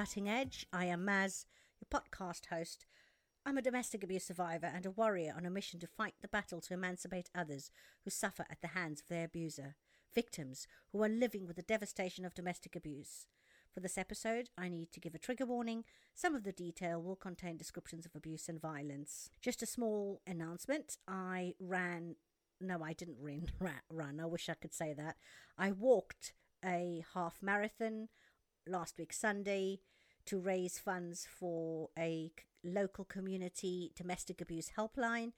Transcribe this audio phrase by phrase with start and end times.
[0.00, 0.66] Cutting Edge.
[0.72, 1.44] I am Maz,
[1.78, 2.86] your podcast host.
[3.44, 6.62] I'm a domestic abuse survivor and a warrior on a mission to fight the battle
[6.62, 7.70] to emancipate others
[8.02, 9.76] who suffer at the hands of their abuser,
[10.14, 13.26] victims who are living with the devastation of domestic abuse.
[13.74, 15.84] For this episode, I need to give a trigger warning.
[16.14, 19.28] Some of the detail will contain descriptions of abuse and violence.
[19.42, 22.16] Just a small announcement I ran,
[22.58, 23.50] no, I didn't run,
[23.90, 24.18] run.
[24.18, 25.16] I wish I could say that.
[25.58, 26.32] I walked
[26.64, 28.08] a half marathon
[28.66, 29.80] last week Sunday
[30.26, 32.30] to raise funds for a
[32.62, 35.32] local community domestic abuse helpline.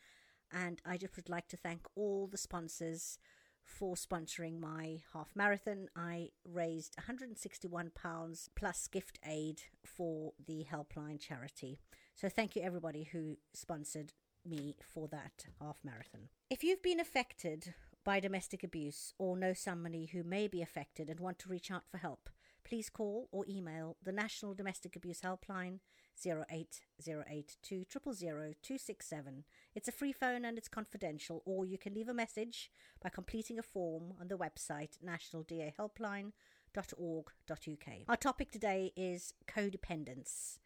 [0.52, 3.18] And I just would like to thank all the sponsors
[3.64, 5.88] for sponsoring my half marathon.
[5.96, 11.78] I raised £161 plus gift aid for the helpline charity.
[12.14, 14.12] So thank you everybody who sponsored
[14.44, 16.28] me for that half marathon.
[16.50, 21.20] If you've been affected by domestic abuse or know somebody who may be affected and
[21.20, 22.28] want to reach out for help,
[22.72, 25.80] please call or email the National Domestic Abuse Helpline
[26.24, 29.44] 08082 267.
[29.74, 32.70] It's a free phone and it's confidential, or you can leave a message
[33.02, 37.92] by completing a form on the website nationaldahelpline.org.uk.
[38.08, 40.56] Our topic today is codependence.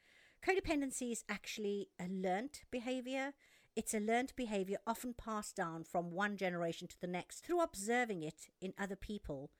[0.46, 3.34] Codependency is actually a learnt behavior.
[3.74, 8.22] It's a learnt behavior often passed down from one generation to the next through observing
[8.22, 9.50] it in other people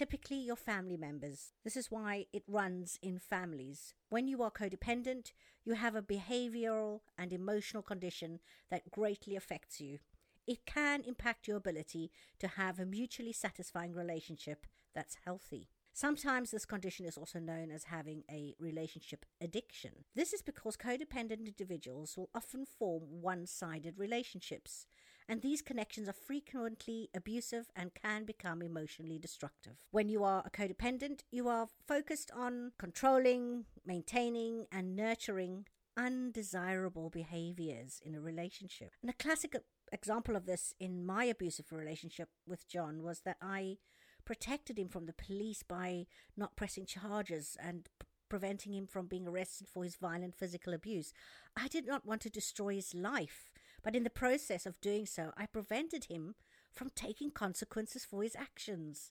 [0.00, 1.52] typically your family members.
[1.62, 3.92] This is why it runs in families.
[4.08, 9.98] When you are codependent, you have a behavioral and emotional condition that greatly affects you.
[10.46, 15.68] It can impact your ability to have a mutually satisfying relationship that's healthy.
[15.92, 20.06] Sometimes this condition is also known as having a relationship addiction.
[20.14, 24.86] This is because codependent individuals will often form one sided relationships,
[25.30, 29.74] and these connections are frequently abusive and can become emotionally destructive.
[29.92, 38.00] When you are a codependent, you are focused on controlling, maintaining, and nurturing undesirable behaviors
[38.04, 38.90] in a relationship.
[39.02, 39.54] And a classic
[39.92, 43.76] example of this in my abusive relationship with John was that I
[44.24, 47.88] protected him from the police by not pressing charges and
[48.30, 51.12] preventing him from being arrested for his violent physical abuse.
[51.56, 53.49] I did not want to destroy his life,
[53.82, 56.34] but in the process of doing so, I prevented him
[56.70, 59.10] from taking consequences for his actions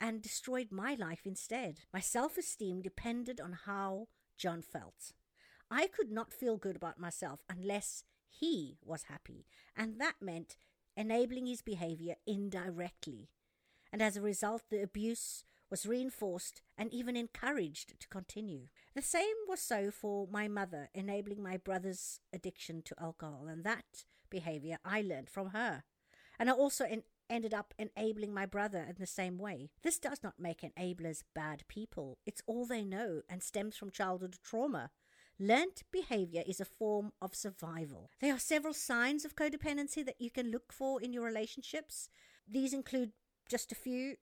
[0.00, 1.80] and destroyed my life instead.
[1.92, 5.12] My self esteem depended on how John felt.
[5.70, 10.56] I could not feel good about myself unless he was happy, and that meant
[10.96, 13.28] enabling his behavior indirectly
[13.92, 18.66] and as a result, the abuse was reinforced and even encouraged to continue.
[18.94, 24.04] The same was so for my mother, enabling my brother's addiction to alcohol, and that
[24.30, 25.84] behavior I learned from her.
[26.38, 29.70] And I also en- ended up enabling my brother in the same way.
[29.82, 34.36] This does not make enablers bad people, it's all they know and stems from childhood
[34.42, 34.90] trauma.
[35.42, 38.10] Learnt behavior is a form of survival.
[38.20, 42.10] There are several signs of codependency that you can look for in your relationships.
[42.46, 43.12] These include
[43.48, 44.16] just a few.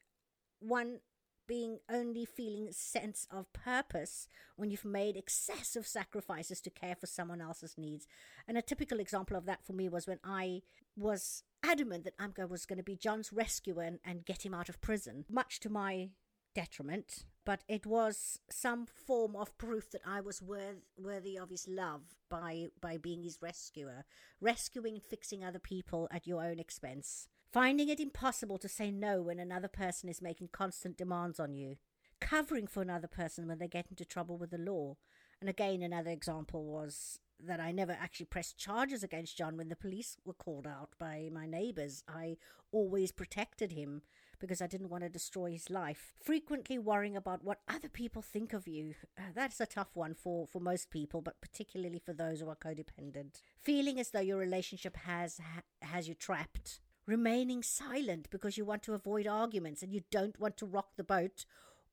[0.61, 1.01] One
[1.49, 7.41] being only feeling sense of purpose when you've made excessive sacrifices to care for someone
[7.41, 8.07] else's needs.
[8.47, 10.63] And a typical example of that for me was when I
[10.97, 14.69] was adamant that Amka was going to be John's rescuer and, and get him out
[14.69, 16.11] of prison, much to my
[16.55, 17.25] detriment.
[17.45, 22.03] But it was some form of proof that I was worth, worthy of his love
[22.29, 24.05] by, by being his rescuer,
[24.39, 29.23] rescuing and fixing other people at your own expense finding it impossible to say no
[29.23, 31.77] when another person is making constant demands on you,
[32.21, 34.97] covering for another person when they get into trouble with the law.
[35.41, 39.77] And again, another example was that I never actually pressed charges against John when the
[39.77, 42.03] police were called out by my neighbours.
[42.09, 42.37] I
[42.73, 44.03] always protected him
[44.41, 46.15] because I didn't want to destroy his life.
[46.23, 48.95] Frequently worrying about what other people think of you.
[49.17, 52.57] Uh, that's a tough one for, for most people, but particularly for those who are
[52.57, 53.43] codependent.
[53.61, 58.83] Feeling as though your relationship has ha, has you trapped remaining silent because you want
[58.83, 61.47] to avoid arguments and you don't want to rock the boat,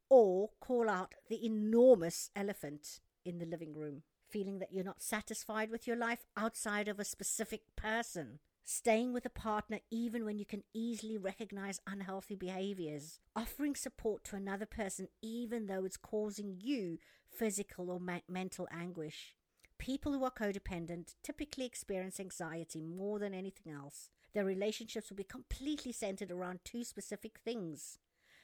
[0.10, 5.72] or call out the enormous elephant in the living room, feeling that you're not satisfied
[5.72, 8.40] with your life outside of a specific person.
[8.66, 13.20] Staying with a partner even when you can easily recognize unhealthy behaviors.
[13.36, 16.98] Offering support to another person even though it's causing you
[17.30, 19.36] physical or ma- mental anguish.
[19.78, 24.10] People who are codependent typically experience anxiety more than anything else.
[24.36, 28.00] Their relationships will be completely centered around two specific things.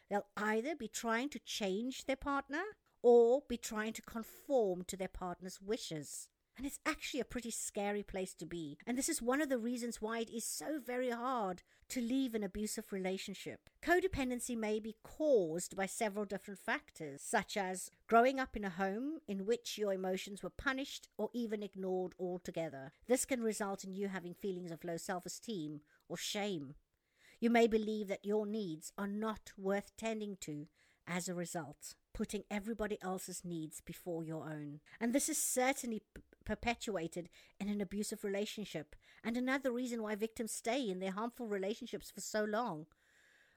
[0.10, 2.64] They'll either be trying to change their partner
[3.04, 6.30] or be trying to conform to their partner's wishes.
[6.62, 8.78] And it's actually a pretty scary place to be.
[8.86, 12.36] And this is one of the reasons why it is so very hard to leave
[12.36, 13.68] an abusive relationship.
[13.82, 19.22] Codependency may be caused by several different factors, such as growing up in a home
[19.28, 22.92] in which your emotions were punished or even ignored altogether.
[23.08, 26.76] This can result in you having feelings of low self esteem or shame.
[27.40, 30.68] You may believe that your needs are not worth tending to
[31.08, 34.80] as a result, putting everybody else's needs before your own.
[35.00, 36.04] And this is certainly
[36.46, 37.30] perpetuated
[37.60, 42.22] in an abusive relationship, and another reason why victims stay in their harmful relationships for
[42.22, 42.86] so long.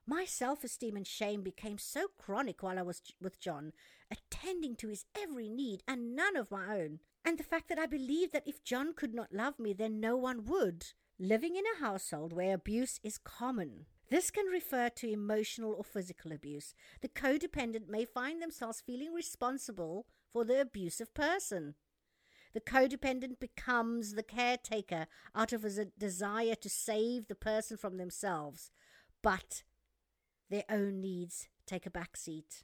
[0.06, 3.72] My self esteem and shame became so chronic while I was with John,
[4.10, 7.00] attending to his every need and none of my own.
[7.25, 10.16] And the fact that I believed that if John could not love me, then no
[10.16, 10.86] one would
[11.19, 13.86] living in a household where abuse is common.
[14.10, 16.75] This can refer to emotional or physical abuse.
[17.00, 21.75] The codependent may find themselves feeling responsible for the abusive person.
[22.55, 28.71] The codependent becomes the caretaker out of a desire to save the person from themselves,
[29.23, 29.65] but
[30.51, 32.62] their own needs take a back seat.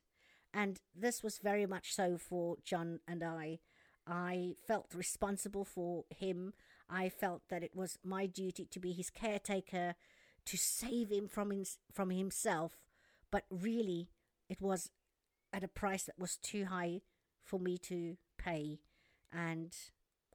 [0.54, 3.58] And this was very much so for John and I.
[4.06, 6.52] I felt responsible for him.
[6.88, 9.94] I felt that it was my duty to be his caretaker,
[10.46, 11.52] to save him from
[11.92, 12.84] from himself,
[13.30, 14.08] but really
[14.48, 14.90] it was
[15.52, 17.02] at a price that was too high
[17.44, 18.80] for me to pay,
[19.32, 19.74] and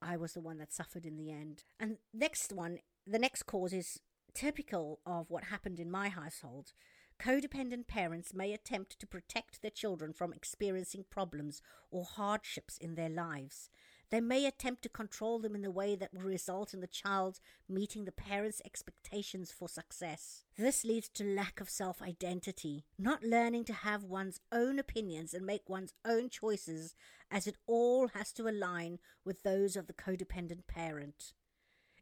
[0.02, 1.64] I was the one that suffered in the end.
[1.80, 4.00] And next one, the next cause is
[4.34, 6.74] typical of what happened in my household.
[7.20, 13.10] Codependent parents may attempt to protect their children from experiencing problems or hardships in their
[13.10, 13.70] lives.
[14.12, 17.40] They may attempt to control them in a way that will result in the child
[17.68, 20.44] meeting the parents' expectations for success.
[20.58, 25.46] This leads to lack of self identity, not learning to have one's own opinions and
[25.46, 26.96] make one's own choices,
[27.32, 31.34] as it all has to align with those of the codependent parent.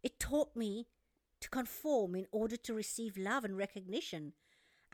[0.03, 0.87] It taught me
[1.39, 4.33] to conform in order to receive love and recognition.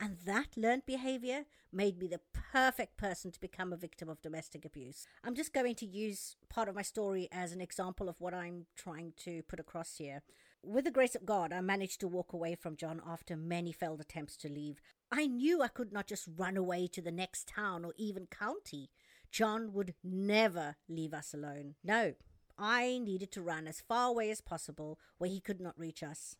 [0.02, 4.64] And that learned behavior made me the perfect person to become a victim of domestic
[4.64, 5.06] abuse.
[5.22, 8.64] I'm just going to use part of my story as an example of what I'm
[8.74, 10.22] trying to put across here.
[10.62, 14.00] With the grace of God, I managed to walk away from John after many failed
[14.00, 14.80] attempts to leave.
[15.12, 18.88] I knew I could not just run away to the next town or even county.
[19.30, 21.74] John would never leave us alone.
[21.84, 22.14] No,
[22.58, 26.36] I needed to run as far away as possible where he could not reach us.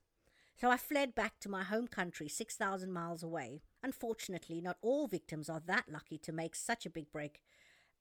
[0.61, 3.63] So I fled back to my home country, 6,000 miles away.
[3.83, 7.41] Unfortunately, not all victims are that lucky to make such a big break,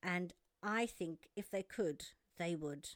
[0.04, 2.08] and I think if they could,
[2.38, 2.90] they would.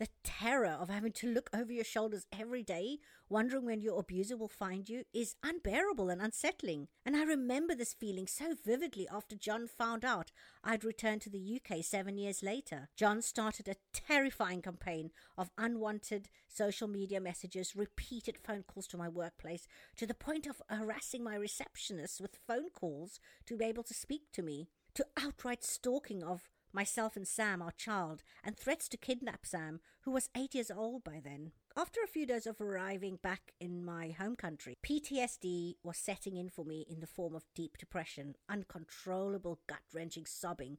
[0.00, 4.34] The terror of having to look over your shoulders every day, wondering when your abuser
[4.34, 6.88] will find you, is unbearable and unsettling.
[7.04, 10.32] And I remember this feeling so vividly after John found out
[10.64, 12.88] I'd returned to the UK seven years later.
[12.96, 19.10] John started a terrifying campaign of unwanted social media messages, repeated phone calls to my
[19.10, 23.92] workplace, to the point of harassing my receptionist with phone calls to be able to
[23.92, 28.96] speak to me, to outright stalking of myself and Sam, our child, and threats to
[28.96, 31.52] kidnap Sam, who was eight years old by then.
[31.76, 36.48] After a few days of arriving back in my home country, PTSD was setting in
[36.48, 40.78] for me in the form of deep depression, uncontrollable gut wrenching sobbing,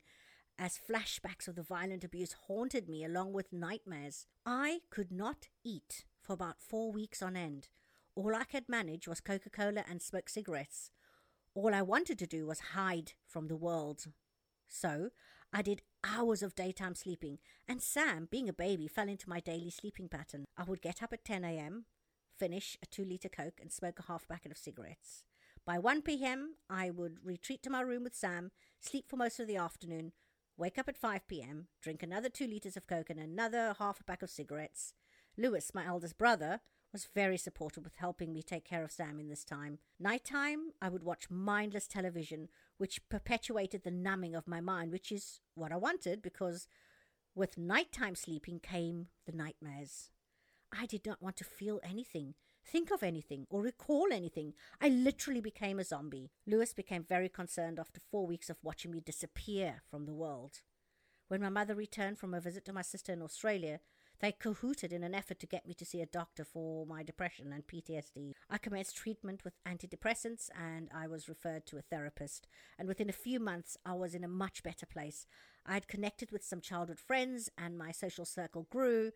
[0.60, 4.28] as flashbacks of the violent abuse haunted me along with nightmares.
[4.46, 7.70] I could not eat for about four weeks on end.
[8.16, 10.92] All I could manage was Coca Cola and smoke cigarettes.
[11.56, 14.06] All I wanted to do was hide from the world.
[14.68, 15.10] So
[15.54, 19.70] I did hours of daytime sleeping, and Sam, being a baby, fell into my daily
[19.70, 20.46] sleeping pattern.
[20.58, 21.86] I would get up at 10 a.m.,
[22.38, 25.24] finish a two litre Coke, and smoke a half packet of cigarettes.
[25.66, 29.48] By 1 p.m., I would retreat to my room with Sam, sleep for most of
[29.48, 30.14] the afternoon,
[30.58, 34.04] wake up at 5 p.m., drink another two litres of Coke and another half a
[34.04, 34.94] pack of cigarettes.
[35.38, 39.30] Lewis, my eldest brother, was very supportive with helping me take care of Sam in
[39.30, 39.80] this time.
[40.00, 45.40] Nighttime, I would watch mindless television, which perpetuated the numbing of my mind, which is
[45.56, 46.68] what I wanted because
[47.34, 50.10] with nighttime sleeping came the nightmares.
[50.78, 54.54] I did not want to feel anything, think of anything, or recall anything.
[54.82, 56.32] I literally became a zombie.
[56.46, 60.62] Lewis became very concerned after four weeks of watching me disappear from the world.
[61.28, 63.80] When my mother returned from a visit to my sister in Australia,
[64.22, 67.52] they cahooted in an effort to get me to see a doctor for my depression
[67.52, 68.34] and PTSD.
[68.50, 72.48] I commenced treatment with antidepressants and I was referred to a therapist.
[72.78, 75.26] And within a few months, I was in a much better place.
[75.66, 79.12] I had connected with some childhood friends and my social circle grew.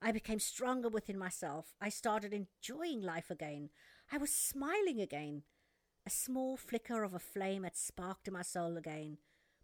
[0.00, 1.74] I became stronger within myself.
[1.80, 3.68] I started enjoying life again.
[4.10, 5.42] I was smiling again.
[6.06, 9.18] A small flicker of a flame had sparked in my soul again.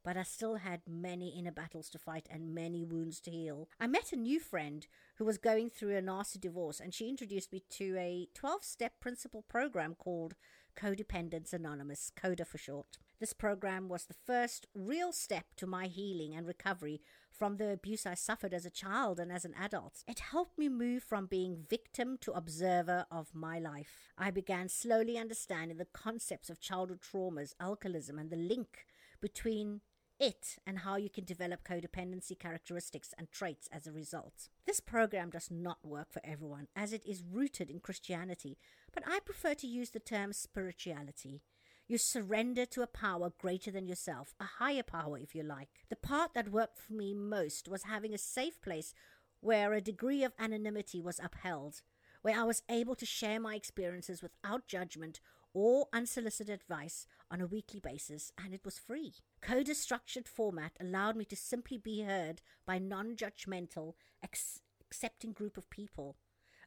[0.05, 3.69] But I still had many inner battles to fight and many wounds to heal.
[3.81, 7.53] I met a new friend who was going through a nasty divorce, and she introduced
[7.53, 10.35] me to a 12 step principle program called
[10.77, 12.99] Codependence Anonymous, CODA for short.
[13.21, 18.07] This program was the first real step to my healing and recovery from the abuse
[18.07, 20.05] I suffered as a child and as an adult.
[20.07, 24.13] It helped me move from being victim to observer of my life.
[24.19, 28.85] I began slowly understanding the concepts of childhood traumas, alcoholism, and the link
[29.21, 29.81] between
[30.25, 34.49] it and how you can develop codependency characteristics and traits as a result.
[34.67, 38.57] This program does not work for everyone as it is rooted in Christianity,
[38.93, 41.43] but I prefer to use the term spirituality.
[41.87, 45.69] You surrender to a power greater than yourself, a higher power, if you like.
[45.91, 48.95] The part that worked for me most was having a safe place
[49.41, 51.83] where a degree of anonymity was upheld,
[52.23, 55.21] where I was able to share my experiences without judgment
[55.55, 59.15] or unsolicited advice on a weekly basis, and it was free.
[59.41, 65.57] Coda's structured format allowed me to simply be heard by non judgmental, ex- accepting group
[65.57, 66.17] of people.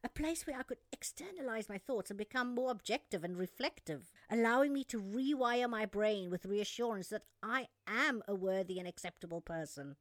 [0.03, 4.72] A place where I could externalize my thoughts and become more objective and reflective, allowing
[4.72, 9.96] me to rewire my brain with reassurance that I am a worthy and acceptable person.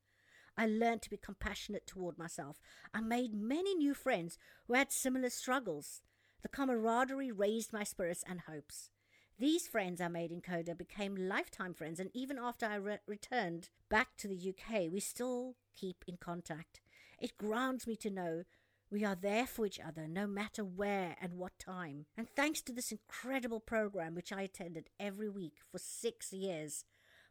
[0.57, 2.61] I learned to be compassionate toward myself.
[2.95, 6.03] I made many new friends who had similar struggles.
[6.43, 8.91] The camaraderie raised my spirits and hopes.
[9.39, 13.69] These friends I made in Coda became lifetime friends, and even after I re- returned
[13.91, 16.81] back to the UK, we still keep in contact.
[17.21, 18.45] It grounds me to know
[18.91, 22.07] we are there for each other no matter where and what time.
[22.17, 26.85] And thanks to this incredible program, which I attended every week for six years,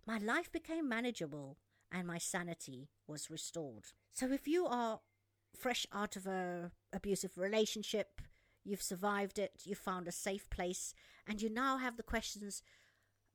[0.05, 1.57] my life became manageable
[1.91, 3.85] and my sanity was restored.
[4.11, 4.99] So if you are
[5.55, 8.21] fresh out of a abusive relationship,
[8.65, 10.95] You've survived it, you've found a safe place,
[11.27, 12.63] and you now have the questions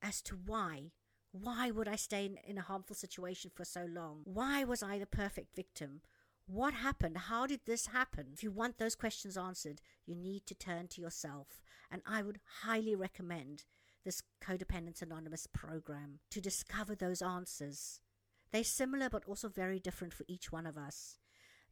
[0.02, 0.90] as to why.
[1.30, 4.22] Why would I stay in, in a harmful situation for so long?
[4.24, 6.00] Why was I the perfect victim?
[6.46, 7.16] What happened?
[7.16, 8.26] How did this happen?
[8.32, 11.62] If you want those questions answered, you need to turn to yourself.
[11.92, 13.64] And I would highly recommend
[14.04, 18.00] this Codependence Anonymous program to discover those answers.
[18.50, 21.19] They're similar but also very different for each one of us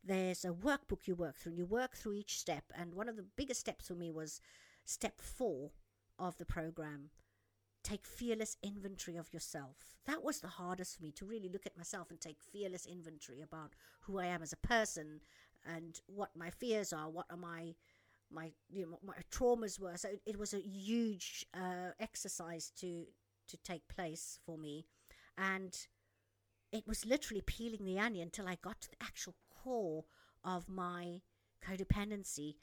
[0.05, 1.53] there's a workbook you work through.
[1.53, 2.65] You work through each step.
[2.75, 4.41] And one of the biggest steps for me was
[4.85, 5.73] step four
[6.19, 7.11] of the program
[7.83, 9.97] take fearless inventory of yourself.
[10.07, 13.41] That was the hardest for me to really look at myself and take fearless inventory
[13.41, 15.21] about who I am as a person
[15.65, 17.75] and what my fears are, what are my
[18.31, 19.97] my you know my traumas were.
[19.97, 23.07] So it, was a huge uh, exercise to
[23.49, 24.85] to take place for me,
[25.37, 25.75] and
[26.73, 30.05] it was literally peeling the onion until I got to the actual core
[30.45, 31.21] of my
[31.67, 32.57] codependency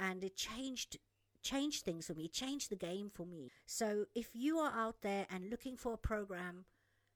[0.00, 0.98] and it changed
[1.42, 3.50] changed things for me changed the game for me.
[3.66, 6.64] So if you are out there and looking for a program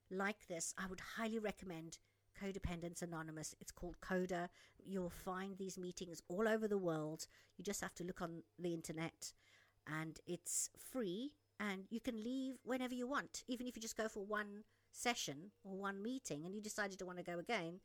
[0.09, 1.97] like this i would highly recommend
[2.41, 3.55] codependence anonymous.
[3.59, 4.49] It's called coda.
[4.83, 7.27] You'll find these meetings all over the world.
[7.57, 9.33] You just have to look on the internet
[9.87, 13.43] and it's free and you can leave whenever you want.
[13.47, 17.05] Even if you just go for one session or one meeting and you decided to
[17.05, 17.79] want to go again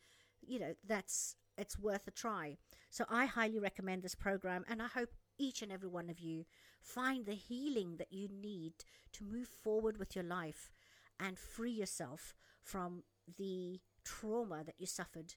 [0.46, 2.56] you know, that's it's worth a try.
[2.90, 6.44] So I highly recommend this program, and I hope each and every one of you
[6.80, 8.72] find the healing that you need
[9.12, 10.70] to move forward with your life
[11.20, 13.02] and free yourself from
[13.38, 15.34] the trauma that you suffered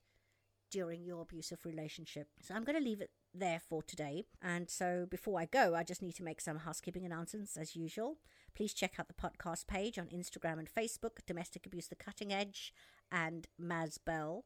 [0.72, 2.28] during your abusive relationship.
[2.42, 4.26] So I'm going to leave it there for today.
[4.42, 8.18] And so before I go, I just need to make some housekeeping announcements as usual.
[8.56, 12.74] Please check out the podcast page on Instagram and Facebook, Domestic Abuse The Cutting Edge
[13.12, 14.46] and Maz Bell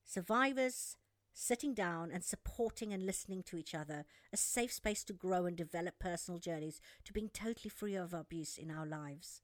[0.06, 0.98] survivors
[1.34, 5.56] sitting down and supporting and listening to each other, a safe space to grow and
[5.56, 9.42] develop personal journeys to being totally free of abuse in our lives.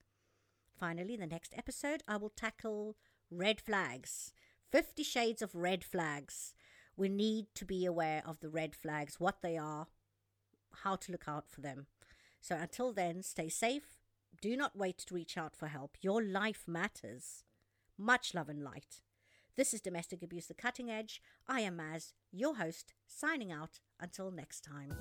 [0.78, 2.96] Finally, the next episode, I will tackle
[3.32, 4.32] red flags
[4.72, 6.54] 50 shades of red flags.
[6.98, 9.88] We need to be aware of the red flags, what they are,
[10.84, 11.88] how to look out for them.
[12.42, 14.00] So until then, stay safe.
[14.42, 15.98] Do not wait to reach out for help.
[16.02, 17.44] Your life matters.
[17.98, 19.02] Much love and light.
[19.56, 21.22] This is Domestic Abuse The Cutting Edge.
[21.48, 24.92] I am Maz, your host, signing out until next time.